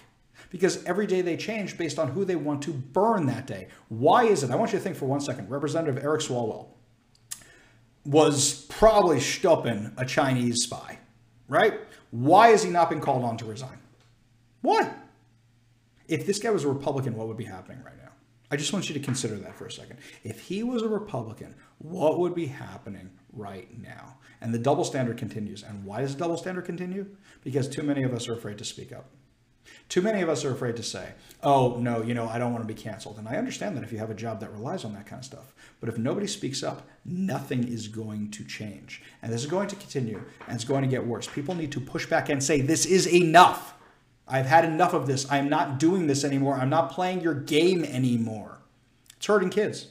because 0.51 0.83
every 0.85 1.07
day 1.07 1.21
they 1.21 1.35
change 1.35 1.77
based 1.77 1.97
on 1.97 2.09
who 2.09 2.23
they 2.23 2.35
want 2.35 2.61
to 2.63 2.71
burn 2.71 3.25
that 3.25 3.47
day. 3.47 3.67
Why 3.89 4.25
is 4.25 4.43
it? 4.43 4.51
I 4.51 4.55
want 4.55 4.73
you 4.73 4.77
to 4.77 4.83
think 4.83 4.95
for 4.95 5.07
one 5.07 5.21
second. 5.21 5.49
Representative 5.49 6.03
Eric 6.03 6.21
Swalwell 6.21 6.67
was 8.05 8.65
probably 8.69 9.17
Stuppen 9.17 9.93
a 9.97 10.05
Chinese 10.05 10.63
spy, 10.63 10.99
right? 11.47 11.79
Why 12.11 12.49
has 12.49 12.63
he 12.63 12.69
not 12.69 12.89
been 12.89 13.01
called 13.01 13.23
on 13.23 13.37
to 13.37 13.45
resign? 13.45 13.79
Why? 14.61 14.93
If 16.07 16.25
this 16.25 16.39
guy 16.39 16.49
was 16.51 16.63
a 16.63 16.67
Republican, 16.67 17.15
what 17.15 17.27
would 17.27 17.37
be 17.37 17.45
happening 17.45 17.81
right 17.83 17.97
now? 17.97 18.09
I 18.51 18.57
just 18.57 18.73
want 18.73 18.89
you 18.89 18.93
to 18.93 18.99
consider 18.99 19.35
that 19.37 19.55
for 19.55 19.65
a 19.65 19.71
second. 19.71 19.97
If 20.23 20.41
he 20.41 20.61
was 20.61 20.81
a 20.83 20.89
Republican, 20.89 21.55
what 21.77 22.19
would 22.19 22.35
be 22.35 22.47
happening 22.47 23.11
right 23.33 23.69
now? 23.81 24.17
And 24.41 24.53
the 24.53 24.59
double 24.59 24.83
standard 24.83 25.17
continues. 25.17 25.63
And 25.63 25.85
why 25.85 26.01
does 26.01 26.15
the 26.15 26.19
double 26.19 26.37
standard 26.37 26.65
continue? 26.65 27.07
Because 27.43 27.67
too 27.67 27.83
many 27.83 28.03
of 28.03 28.13
us 28.13 28.27
are 28.27 28.33
afraid 28.33 28.57
to 28.57 28.65
speak 28.65 28.91
up. 28.91 29.05
Too 29.89 30.01
many 30.01 30.21
of 30.21 30.29
us 30.29 30.45
are 30.45 30.51
afraid 30.51 30.75
to 30.77 30.83
say, 30.83 31.09
oh, 31.43 31.77
no, 31.77 32.01
you 32.01 32.13
know, 32.13 32.27
I 32.27 32.39
don't 32.39 32.51
want 32.53 32.63
to 32.67 32.73
be 32.73 32.79
canceled. 32.79 33.17
And 33.17 33.27
I 33.27 33.35
understand 33.35 33.75
that 33.77 33.83
if 33.83 33.91
you 33.91 33.97
have 33.99 34.09
a 34.09 34.15
job 34.15 34.39
that 34.39 34.51
relies 34.51 34.85
on 34.85 34.93
that 34.93 35.05
kind 35.05 35.19
of 35.19 35.25
stuff. 35.25 35.53
But 35.79 35.89
if 35.89 35.97
nobody 35.97 36.27
speaks 36.27 36.63
up, 36.63 36.87
nothing 37.05 37.67
is 37.67 37.87
going 37.87 38.31
to 38.31 38.43
change. 38.43 39.01
And 39.21 39.31
this 39.31 39.41
is 39.41 39.49
going 39.49 39.67
to 39.67 39.75
continue 39.75 40.23
and 40.47 40.55
it's 40.55 40.63
going 40.63 40.81
to 40.81 40.87
get 40.87 41.05
worse. 41.05 41.27
People 41.27 41.55
need 41.55 41.71
to 41.73 41.81
push 41.81 42.05
back 42.05 42.29
and 42.29 42.43
say, 42.43 42.61
this 42.61 42.85
is 42.85 43.07
enough. 43.07 43.73
I've 44.27 44.45
had 44.45 44.65
enough 44.65 44.93
of 44.93 45.07
this. 45.07 45.29
I'm 45.29 45.49
not 45.49 45.77
doing 45.77 46.07
this 46.07 46.23
anymore. 46.23 46.55
I'm 46.55 46.69
not 46.69 46.91
playing 46.91 47.21
your 47.21 47.33
game 47.33 47.83
anymore. 47.83 48.59
It's 49.17 49.25
hurting 49.25 49.49
kids. 49.49 49.87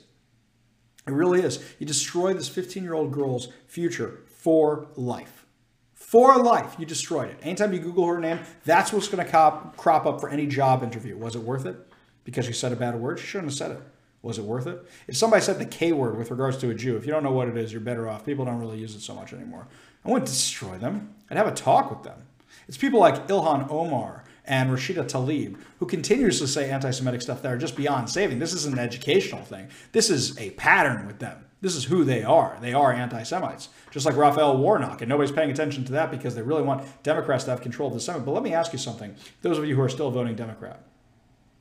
It 1.07 1.12
really 1.12 1.40
is. 1.40 1.62
You 1.78 1.87
destroy 1.87 2.35
this 2.35 2.49
15 2.49 2.83
year 2.83 2.95
old 2.95 3.12
girl's 3.12 3.49
future 3.66 4.21
for 4.26 4.88
life. 4.97 5.47
For 5.95 6.37
life, 6.38 6.76
you 6.78 6.87
destroyed 6.87 7.30
it. 7.30 7.38
Anytime 7.42 7.73
you 7.73 7.78
Google 7.78 8.07
her 8.07 8.19
name, 8.19 8.40
that's 8.64 8.92
what's 8.92 9.09
going 9.09 9.25
to 9.25 9.30
crop, 9.30 9.76
crop 9.76 10.07
up 10.07 10.21
for 10.21 10.28
any 10.28 10.47
job 10.47 10.83
interview. 10.83 11.16
Was 11.16 11.37
it 11.37 11.42
worth 11.42 11.66
it? 11.66 11.76
Because 12.25 12.49
you 12.49 12.52
said 12.52 12.73
a 12.73 12.76
bad 12.76 12.97
word? 12.97 13.19
She 13.19 13.26
shouldn't 13.26 13.50
have 13.50 13.57
said 13.57 13.71
it. 13.73 13.83
Was 14.23 14.38
it 14.38 14.45
worth 14.45 14.66
it? 14.66 14.85
If 15.07 15.16
somebody 15.16 15.42
said 15.42 15.59
the 15.59 15.64
K 15.64 15.92
word 15.92 16.19
with 16.19 16.30
regards 16.30 16.59
to 16.59 16.71
a 16.71 16.75
Jew, 16.75 16.97
if 16.97 17.07
you 17.07 17.12
don't 17.12 17.23
know 17.23 17.33
what 17.33 17.49
it 17.49 17.57
is, 17.57 17.73
you're 17.73 17.80
better 17.80 18.09
off. 18.09 18.26
People 18.26 18.45
don't 18.45 18.59
really 18.59 18.78
use 18.78 18.95
it 18.95 19.00
so 19.00 19.14
much 19.14 19.33
anymore. 19.33 19.66
I 20.04 20.11
wouldn't 20.11 20.28
destroy 20.28 20.76
them. 20.78 21.14
I'd 21.30 21.38
have 21.38 21.47
a 21.47 21.52
talk 21.52 21.90
with 21.90 22.02
them. 22.02 22.26
It's 22.69 22.76
people 22.76 23.00
like 23.00 23.28
Ilhan 23.28 23.71
Omar 23.71 24.25
and 24.50 24.69
Rashida 24.69 25.04
Tlaib, 25.04 25.57
who 25.78 25.87
continues 25.87 26.40
to 26.40 26.49
say 26.49 26.71
anti 26.71 26.90
Semitic 26.90 27.23
stuff 27.23 27.40
that 27.40 27.52
are 27.52 27.57
just 27.57 27.76
beyond 27.76 28.11
saving. 28.11 28.40
This 28.40 28.52
is 28.52 28.66
an 28.66 28.80
educational 28.80 29.42
thing. 29.42 29.69
This 29.92 30.11
is 30.11 30.37
a 30.38 30.50
pattern 30.50 31.07
with 31.07 31.21
them. 31.21 31.47
This 31.61 31.76
is 31.76 31.85
who 31.85 32.02
they 32.02 32.25
are. 32.25 32.59
They 32.61 32.75
are 32.75 32.92
anti 32.92 33.23
Semites, 33.23 33.69
just 33.92 34.04
like 34.04 34.16
Raphael 34.16 34.59
Warnock. 34.59 35.02
And 35.02 35.09
nobody's 35.09 35.30
paying 35.30 35.52
attention 35.52 35.85
to 35.85 35.92
that 35.92 36.11
because 36.11 36.35
they 36.35 36.42
really 36.42 36.62
want 36.62 36.85
Democrats 37.04 37.45
to 37.45 37.50
have 37.50 37.61
control 37.61 37.88
of 37.88 37.95
the 37.95 38.00
Senate. 38.00 38.25
But 38.25 38.33
let 38.33 38.42
me 38.42 38.52
ask 38.52 38.73
you 38.73 38.78
something 38.78 39.14
those 39.42 39.57
of 39.57 39.64
you 39.66 39.76
who 39.76 39.83
are 39.83 39.88
still 39.88 40.11
voting 40.11 40.35
Democrat, 40.35 40.83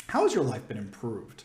how 0.08 0.24
has 0.24 0.34
your 0.34 0.44
life 0.44 0.68
been 0.68 0.80
improved? 0.80 1.44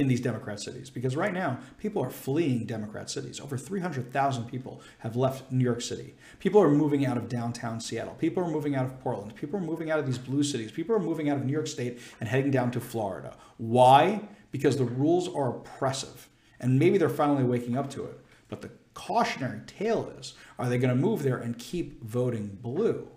In 0.00 0.08
these 0.08 0.20
Democrat 0.20 0.58
cities 0.58 0.88
because 0.88 1.14
right 1.14 1.34
now 1.34 1.58
people 1.78 2.02
are 2.02 2.08
fleeing 2.08 2.64
Democrat 2.64 3.10
cities. 3.10 3.38
Over 3.38 3.58
300,000 3.58 4.46
people 4.46 4.80
have 5.00 5.14
left 5.14 5.52
New 5.52 5.62
York 5.62 5.82
City. 5.82 6.14
People 6.38 6.62
are 6.62 6.70
moving 6.70 7.04
out 7.04 7.18
of 7.18 7.28
downtown 7.28 7.80
Seattle. 7.80 8.14
People 8.14 8.42
are 8.42 8.50
moving 8.50 8.74
out 8.74 8.86
of 8.86 8.98
Portland. 9.00 9.36
People 9.36 9.58
are 9.58 9.62
moving 9.62 9.90
out 9.90 9.98
of 9.98 10.06
these 10.06 10.16
blue 10.16 10.42
cities. 10.42 10.72
People 10.72 10.96
are 10.96 11.00
moving 11.00 11.28
out 11.28 11.36
of 11.36 11.44
New 11.44 11.52
York 11.52 11.66
State 11.66 12.00
and 12.18 12.28
heading 12.28 12.50
down 12.50 12.70
to 12.70 12.80
Florida. 12.80 13.36
Why? 13.58 14.22
Because 14.50 14.78
the 14.78 14.84
rules 14.84 15.28
are 15.28 15.50
oppressive. 15.50 16.28
And 16.58 16.78
maybe 16.78 16.96
they're 16.96 17.10
finally 17.10 17.44
waking 17.44 17.76
up 17.76 17.90
to 17.90 18.04
it. 18.04 18.18
But 18.48 18.62
the 18.62 18.70
cautionary 18.94 19.60
tale 19.66 20.12
is 20.18 20.32
are 20.58 20.68
they 20.68 20.78
going 20.78 20.94
to 20.94 21.00
move 21.00 21.22
there 21.22 21.36
and 21.38 21.58
keep 21.58 22.02
voting 22.02 22.58
blue? 22.62 23.08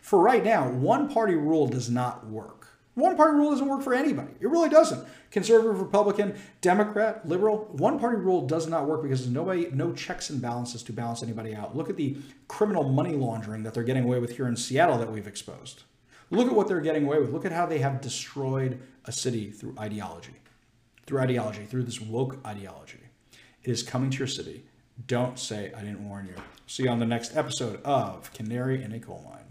For 0.00 0.20
right 0.20 0.44
now, 0.44 0.70
one 0.70 1.08
party 1.08 1.34
rule 1.34 1.66
does 1.66 1.90
not 1.90 2.26
work. 2.28 2.57
One 2.98 3.16
party 3.16 3.36
rule 3.36 3.52
doesn't 3.52 3.68
work 3.68 3.82
for 3.82 3.94
anybody. 3.94 4.32
It 4.40 4.48
really 4.48 4.68
doesn't. 4.68 5.06
Conservative, 5.30 5.80
Republican, 5.80 6.36
Democrat, 6.60 7.24
liberal, 7.28 7.68
one 7.70 7.96
party 8.00 8.16
rule 8.16 8.44
does 8.44 8.66
not 8.66 8.88
work 8.88 9.04
because 9.04 9.20
there's 9.20 9.32
nobody, 9.32 9.68
no 9.72 9.92
checks 9.92 10.30
and 10.30 10.42
balances 10.42 10.82
to 10.82 10.92
balance 10.92 11.22
anybody 11.22 11.54
out. 11.54 11.76
Look 11.76 11.88
at 11.88 11.96
the 11.96 12.16
criminal 12.48 12.82
money 12.82 13.12
laundering 13.12 13.62
that 13.62 13.72
they're 13.72 13.84
getting 13.84 14.02
away 14.02 14.18
with 14.18 14.36
here 14.36 14.48
in 14.48 14.56
Seattle 14.56 14.98
that 14.98 15.12
we've 15.12 15.28
exposed. 15.28 15.84
Look 16.30 16.48
at 16.48 16.54
what 16.54 16.66
they're 16.66 16.80
getting 16.80 17.04
away 17.04 17.20
with. 17.20 17.30
Look 17.30 17.44
at 17.44 17.52
how 17.52 17.66
they 17.66 17.78
have 17.78 18.00
destroyed 18.00 18.80
a 19.04 19.12
city 19.12 19.52
through 19.52 19.76
ideology, 19.78 20.34
through 21.06 21.20
ideology, 21.20 21.66
through 21.66 21.84
this 21.84 22.00
woke 22.00 22.44
ideology. 22.44 22.98
It 23.62 23.70
is 23.70 23.84
coming 23.84 24.10
to 24.10 24.18
your 24.18 24.26
city. 24.26 24.64
Don't 25.06 25.38
say 25.38 25.72
I 25.72 25.82
didn't 25.82 26.08
warn 26.08 26.26
you. 26.26 26.34
See 26.66 26.82
you 26.82 26.88
on 26.88 26.98
the 26.98 27.06
next 27.06 27.36
episode 27.36 27.80
of 27.84 28.32
Canary 28.32 28.82
in 28.82 28.90
a 28.90 28.98
Coal 28.98 29.24
Mine. 29.24 29.44